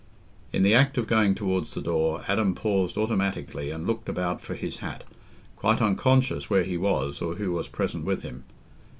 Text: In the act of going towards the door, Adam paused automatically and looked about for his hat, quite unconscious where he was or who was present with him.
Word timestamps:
In 0.51 0.63
the 0.63 0.73
act 0.73 0.97
of 0.97 1.05
going 1.05 1.35
towards 1.35 1.75
the 1.75 1.81
door, 1.83 2.23
Adam 2.27 2.55
paused 2.55 2.97
automatically 2.97 3.69
and 3.69 3.85
looked 3.85 4.09
about 4.09 4.41
for 4.41 4.55
his 4.55 4.77
hat, 4.77 5.03
quite 5.55 5.79
unconscious 5.79 6.49
where 6.49 6.63
he 6.63 6.75
was 6.75 7.21
or 7.21 7.35
who 7.35 7.51
was 7.51 7.67
present 7.67 8.03
with 8.03 8.23
him. 8.23 8.43